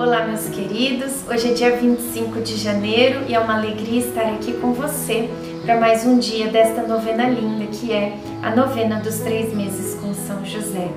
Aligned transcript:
Olá, 0.00 0.24
meus 0.24 0.48
queridos. 0.48 1.28
Hoje 1.28 1.50
é 1.50 1.52
dia 1.52 1.76
25 1.76 2.40
de 2.40 2.56
janeiro 2.56 3.20
e 3.28 3.34
é 3.34 3.38
uma 3.38 3.58
alegria 3.58 4.00
estar 4.00 4.32
aqui 4.32 4.54
com 4.54 4.72
você 4.72 5.28
para 5.62 5.78
mais 5.78 6.06
um 6.06 6.18
dia 6.18 6.48
desta 6.48 6.86
novena 6.86 7.28
linda 7.28 7.66
que 7.66 7.92
é 7.92 8.16
a 8.42 8.56
novena 8.56 8.98
dos 9.00 9.18
três 9.18 9.52
meses 9.52 10.00
com 10.00 10.14
São 10.14 10.42
José. 10.42 10.88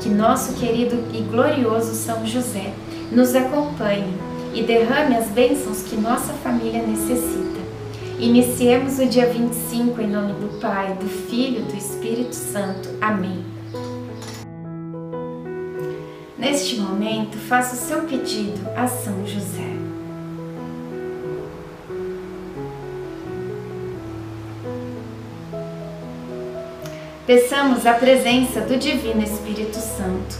Que 0.00 0.08
nosso 0.08 0.54
querido 0.54 0.96
e 1.12 1.20
glorioso 1.20 1.92
São 1.92 2.26
José 2.26 2.72
nos 3.12 3.34
acompanhe 3.34 4.14
e 4.54 4.62
derrame 4.62 5.14
as 5.14 5.26
bênçãos 5.26 5.82
que 5.82 5.96
nossa 5.96 6.32
família 6.32 6.82
necessita. 6.82 7.60
Iniciemos 8.18 8.98
o 8.98 9.04
dia 9.04 9.26
25 9.26 10.00
em 10.00 10.08
nome 10.08 10.32
do 10.32 10.58
Pai, 10.58 10.94
do 10.94 11.06
Filho 11.06 11.58
e 11.58 11.70
do 11.70 11.76
Espírito 11.76 12.34
Santo. 12.34 12.88
Amém. 12.98 13.57
Neste 16.38 16.76
momento, 16.76 17.36
faça 17.36 17.74
o 17.74 17.78
seu 17.78 18.02
pedido 18.02 18.60
a 18.76 18.86
São 18.86 19.26
José. 19.26 19.66
Peçamos 27.26 27.84
a 27.84 27.94
presença 27.94 28.60
do 28.60 28.76
Divino 28.76 29.20
Espírito 29.20 29.78
Santo. 29.78 30.38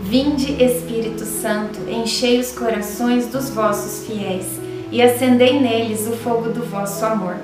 Vinde, 0.00 0.62
Espírito 0.62 1.26
Santo, 1.26 1.78
enchei 1.90 2.40
os 2.40 2.50
corações 2.50 3.26
dos 3.26 3.50
vossos 3.50 4.06
fiéis 4.06 4.58
e 4.90 5.02
acendei 5.02 5.60
neles 5.60 6.06
o 6.06 6.12
fogo 6.12 6.48
do 6.48 6.64
vosso 6.64 7.04
amor. 7.04 7.36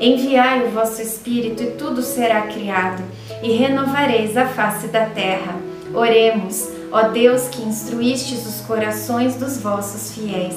Enviai 0.00 0.66
o 0.66 0.70
vosso 0.70 1.02
Espírito 1.02 1.62
e 1.62 1.72
tudo 1.72 2.00
será 2.00 2.46
criado, 2.46 3.02
e 3.42 3.52
renovareis 3.52 4.38
a 4.38 4.46
face 4.46 4.86
da 4.86 5.04
terra. 5.04 5.54
Oremos. 5.94 6.71
Ó 6.92 7.08
Deus 7.08 7.48
que 7.48 7.62
instruístes 7.62 8.46
os 8.46 8.60
corações 8.66 9.34
dos 9.36 9.56
vossos 9.56 10.12
fiéis, 10.14 10.56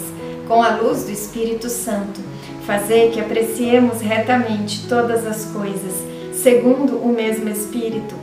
com 0.49 0.61
a 0.61 0.75
luz 0.75 1.05
do 1.05 1.11
Espírito 1.11 1.69
Santo, 1.69 2.19
fazei 2.65 3.09
que 3.09 3.21
apreciemos 3.21 4.01
retamente 4.01 4.85
todas 4.89 5.25
as 5.25 5.45
coisas, 5.45 5.93
segundo 6.33 6.97
o 6.97 7.07
mesmo 7.07 7.47
Espírito, 7.47 8.13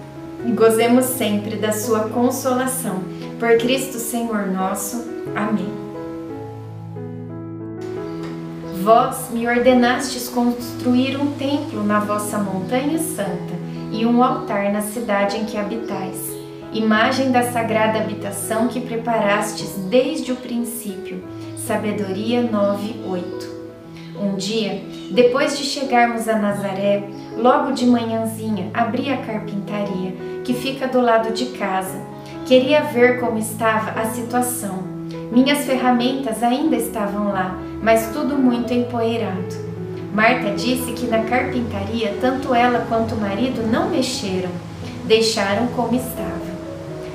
e 0.45 0.53
gozemos 0.53 1.07
sempre 1.07 1.57
da 1.57 1.73
sua 1.73 2.01
consolação. 2.11 3.03
Por 3.41 3.57
Cristo 3.57 3.97
Senhor 3.97 4.47
nosso. 4.47 5.05
Amém. 5.35 5.73
Vós 8.83 9.31
me 9.31 9.49
ordenastes 9.49 10.29
construir 10.29 11.17
um 11.17 11.33
templo 11.33 11.83
na 11.83 12.01
vossa 12.01 12.37
montanha 12.37 12.99
santa 12.99 13.55
e 13.91 14.05
um 14.05 14.23
altar 14.23 14.71
na 14.71 14.83
cidade 14.83 15.39
em 15.39 15.45
que 15.47 15.57
habitais 15.57 16.32
imagem 16.73 17.31
da 17.31 17.43
sagrada 17.43 17.99
habitação 17.99 18.69
que 18.69 18.81
preparastes 18.81 19.75
desde 19.91 20.33
o 20.33 20.37
princípio. 20.37 21.23
Sabedoria 21.57 22.43
9:8. 22.43 23.53
Um 24.19 24.37
dia, 24.37 24.83
depois 25.11 25.59
de 25.59 25.65
chegarmos 25.65 26.29
a 26.29 26.37
Nazaré, 26.37 27.05
logo 27.37 27.73
de 27.73 27.87
manhãzinha, 27.87 28.71
abri 28.73 29.11
a 29.11 29.19
carpintaria, 29.19 30.15
que 30.45 30.55
fica 30.55 30.87
do 30.87 31.01
lado 31.01 31.33
de 31.33 31.47
casa. 31.47 32.01
Queria 32.47 32.83
ver 32.83 33.21
como 33.21 33.39
estava 33.39 34.01
a 34.01 34.07
situação. 34.07 34.83
Minhas 35.31 35.65
ferramentas 35.65 36.43
ainda 36.43 36.77
estavam 36.77 37.29
lá, 37.29 37.59
mas 37.83 38.11
tudo 38.13 38.37
muito 38.37 38.73
empoeirado. 38.73 39.73
Marta 40.13 40.51
disse 40.51 40.93
que 40.93 41.07
na 41.07 41.23
carpintaria 41.25 42.17
tanto 42.21 42.55
ela 42.55 42.85
quanto 42.89 43.15
o 43.15 43.21
marido 43.21 43.67
não 43.67 43.89
mexeram, 43.89 44.51
deixaram 45.07 45.69
como 45.69 45.95
estava. 45.95 46.32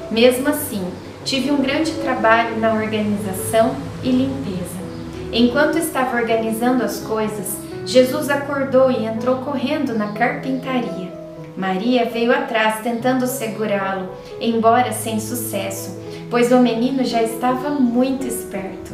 Mesmo 0.09 0.47
assim, 0.47 0.85
tive 1.25 1.51
um 1.51 1.57
grande 1.57 1.91
trabalho 1.91 2.57
na 2.59 2.73
organização 2.73 3.75
e 4.03 4.09
limpeza. 4.09 4.77
Enquanto 5.31 5.77
estava 5.77 6.17
organizando 6.17 6.83
as 6.83 7.01
coisas, 7.01 7.57
Jesus 7.85 8.29
acordou 8.29 8.89
e 8.89 9.05
entrou 9.05 9.37
correndo 9.37 9.93
na 9.93 10.13
carpintaria. 10.13 11.11
Maria 11.57 12.05
veio 12.05 12.31
atrás 12.31 12.81
tentando 12.81 13.25
segurá-lo, 13.27 14.09
embora 14.39 14.91
sem 14.91 15.19
sucesso, 15.19 15.97
pois 16.29 16.51
o 16.51 16.59
menino 16.59 17.03
já 17.03 17.21
estava 17.23 17.71
muito 17.71 18.25
esperto. 18.27 18.91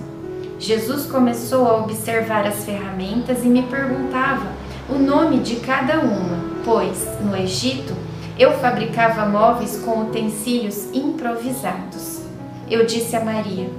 Jesus 0.57 1.05
começou 1.05 1.67
a 1.67 1.77
observar 1.77 2.47
as 2.47 2.63
ferramentas 2.63 3.43
e 3.43 3.47
me 3.47 3.63
perguntava 3.63 4.47
o 4.89 4.97
nome 4.97 5.39
de 5.39 5.57
cada 5.57 5.99
uma, 5.99 6.39
pois, 6.63 7.05
no 7.19 7.35
Egito, 7.35 7.93
eu 8.37 8.53
fabricava 8.53 9.27
móveis 9.27 9.77
com 9.77 10.01
utensílios 10.01 10.87
improvisados. 10.93 12.21
Eu 12.69 12.85
disse 12.85 13.15
a 13.15 13.23
Maria: 13.23 13.69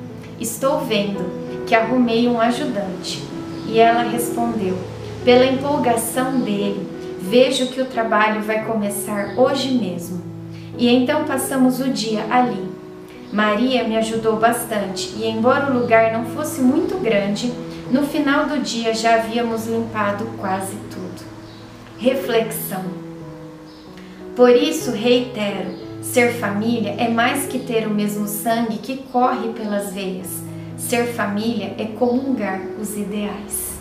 Estou 0.41 0.81
vendo 0.81 1.65
que 1.67 1.75
arrumei 1.75 2.29
um 2.29 2.41
ajudante. 2.41 3.23
E 3.67 3.79
ela 3.79 4.03
respondeu: 4.03 4.79
Pela 5.25 5.47
empolgação 5.47 6.41
dele, 6.41 6.87
vejo 7.21 7.69
que 7.69 7.81
o 7.81 7.87
trabalho 7.87 8.43
vai 8.43 8.65
começar 8.65 9.35
hoje 9.37 9.73
mesmo. 9.73 10.23
E 10.79 10.89
então 10.89 11.25
passamos 11.25 11.81
o 11.81 11.89
dia 11.89 12.25
ali. 12.31 12.73
Maria 13.33 13.83
me 13.83 13.97
ajudou 13.97 14.37
bastante 14.37 15.13
e, 15.17 15.27
embora 15.27 15.73
o 15.73 15.81
lugar 15.81 16.13
não 16.13 16.25
fosse 16.27 16.61
muito 16.61 16.97
grande, 17.03 17.53
no 17.91 18.05
final 18.05 18.47
do 18.47 18.61
dia 18.61 18.95
já 18.95 19.17
havíamos 19.17 19.67
limpado 19.67 20.25
quase 20.39 20.77
tudo. 20.91 21.25
Reflexão 21.99 23.14
por 24.37 24.51
isso, 24.51 24.91
reitero: 24.91 25.71
ser 26.03 26.33
família 26.35 26.97
é 26.99 27.09
mais 27.09 27.47
que 27.47 27.61
ter 27.61 27.87
o 27.87 27.95
mesmo 27.95 28.27
sangue 28.27 28.79
que 28.79 28.97
corre 28.97 29.53
pelas 29.53 29.93
veias. 29.93 30.43
Ser 30.77 31.07
família 31.15 31.75
é 31.79 31.85
comungar 31.85 32.61
os 32.81 32.97
ideais. 32.97 33.75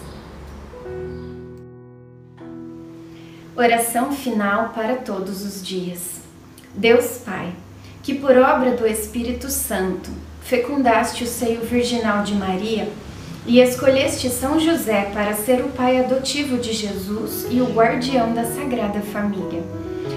Oração 3.56 4.12
final 4.12 4.70
para 4.70 4.96
todos 4.96 5.44
os 5.44 5.66
dias. 5.66 6.22
Deus 6.76 7.20
Pai, 7.26 7.54
que 8.02 8.16
por 8.16 8.38
obra 8.38 8.72
do 8.72 8.86
Espírito 8.88 9.50
Santo 9.50 10.12
fecundaste 10.42 11.24
o 11.24 11.28
seio 11.28 11.62
virginal 11.62 12.24
de 12.24 12.36
Maria 12.36 12.88
e 13.46 13.60
escolheste 13.60 14.30
São 14.30 14.60
José 14.60 15.10
para 15.14 15.34
ser 15.34 15.62
o 15.62 15.70
pai 15.70 16.00
adotivo 16.00 16.58
de 16.58 16.74
Jesus 16.74 17.46
e 17.50 17.60
o 17.60 17.74
guardião 17.74 18.34
da 18.34 18.44
Sagrada 18.44 19.02
Família 19.02 19.62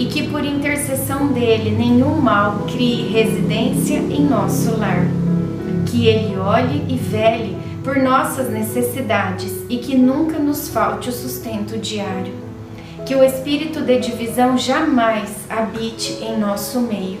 e 0.00 0.06
que 0.06 0.26
por 0.28 0.42
intercessão 0.42 1.26
dele 1.26 1.72
nenhum 1.72 2.22
mal 2.22 2.64
crie 2.72 3.08
residência 3.08 3.98
em 3.98 4.24
nosso 4.24 4.74
lar. 4.78 5.06
Que 5.84 6.06
ele 6.06 6.38
olhe 6.38 6.86
e 6.88 6.96
vele 6.96 7.54
por 7.84 7.96
nossas 7.96 8.48
necessidades 8.48 9.52
e 9.68 9.76
que 9.76 9.98
nunca 9.98 10.38
nos 10.38 10.70
falte 10.70 11.10
o 11.10 11.12
sustento 11.12 11.76
diário. 11.76 12.32
Que 13.04 13.14
o 13.14 13.22
espírito 13.22 13.82
de 13.82 13.98
divisão 13.98 14.56
jamais 14.56 15.30
habite 15.50 16.14
em 16.24 16.38
nosso 16.38 16.80
meio. 16.80 17.20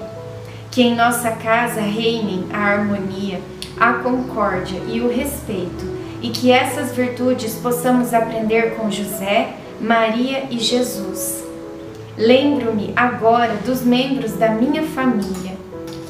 Que 0.70 0.80
em 0.80 0.96
nossa 0.96 1.32
casa 1.32 1.82
reinem 1.82 2.46
a 2.50 2.60
harmonia, 2.60 3.42
a 3.78 3.92
concórdia 3.92 4.80
e 4.88 5.02
o 5.02 5.08
respeito, 5.10 5.84
e 6.22 6.30
que 6.30 6.50
essas 6.50 6.96
virtudes 6.96 7.56
possamos 7.56 8.14
aprender 8.14 8.74
com 8.76 8.90
José, 8.90 9.50
Maria 9.78 10.44
e 10.50 10.58
Jesus 10.58 11.49
Lembro-me 12.20 12.92
agora 12.94 13.54
dos 13.64 13.80
membros 13.80 14.32
da 14.32 14.50
minha 14.50 14.82
família. 14.82 15.56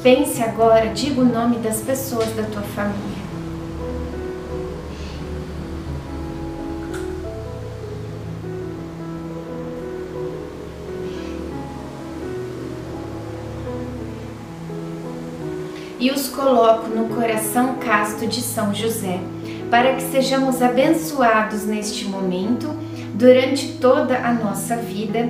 Pense 0.03 0.43
agora, 0.43 0.87
diga 0.87 1.21
o 1.21 1.23
nome 1.23 1.55
das 1.59 1.79
pessoas 1.79 2.27
da 2.35 2.43
tua 2.43 2.61
família. 2.63 3.21
E 15.97 16.11
os 16.11 16.27
coloco 16.27 16.89
no 16.89 17.05
coração 17.15 17.75
casto 17.75 18.27
de 18.27 18.41
São 18.41 18.75
José, 18.75 19.21
para 19.69 19.95
que 19.95 20.01
sejamos 20.01 20.61
abençoados 20.61 21.63
neste 21.63 22.03
momento, 22.03 22.67
durante 23.13 23.77
toda 23.77 24.17
a 24.17 24.33
nossa 24.33 24.75
vida 24.75 25.29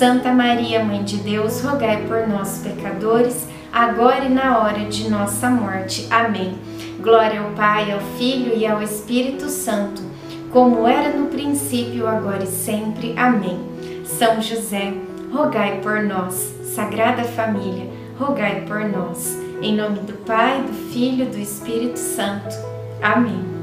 Santa 0.00 0.32
Maria, 0.32 0.82
Mãe 0.82 1.04
de 1.04 1.18
Deus, 1.18 1.60
rogai 1.60 2.06
por 2.06 2.26
nós, 2.26 2.62
pecadores, 2.64 3.46
agora 3.70 4.24
e 4.24 4.30
na 4.30 4.58
hora 4.58 4.86
de 4.86 5.10
nossa 5.10 5.50
morte. 5.50 6.06
Amém. 6.10 6.56
Glória 7.02 7.42
ao 7.42 7.50
Pai, 7.50 7.92
ao 7.92 8.00
Filho 8.16 8.56
e 8.56 8.66
ao 8.66 8.80
Espírito 8.80 9.50
Santo, 9.50 10.00
como 10.50 10.88
era 10.88 11.14
no 11.14 11.26
princípio, 11.26 12.06
agora 12.06 12.44
e 12.44 12.46
sempre. 12.46 13.12
Amém. 13.14 13.60
São 14.06 14.40
José, 14.40 14.94
rogai 15.30 15.82
por 15.82 16.02
nós. 16.02 16.50
Sagrada 16.74 17.22
Família, 17.24 17.86
rogai 18.18 18.62
por 18.66 18.80
nós. 18.88 19.38
Em 19.60 19.76
nome 19.76 19.98
do 19.98 20.14
Pai, 20.24 20.62
do 20.62 20.72
Filho 20.90 21.24
e 21.24 21.28
do 21.28 21.38
Espírito 21.38 21.98
Santo. 21.98 22.56
Amém. 23.02 23.59